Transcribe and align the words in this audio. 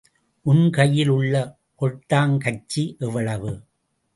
உன் 0.45 0.69
கையில் 0.69 1.09
உள்ள 1.09 1.35
கொட்டாங்கச்சி 1.81 2.83
எவ்வளவு! 2.99 3.53